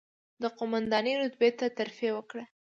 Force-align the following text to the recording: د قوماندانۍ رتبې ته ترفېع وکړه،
د 0.41 0.43
قوماندانۍ 0.57 1.13
رتبې 1.21 1.49
ته 1.59 1.65
ترفېع 1.77 2.11
وکړه، 2.15 2.43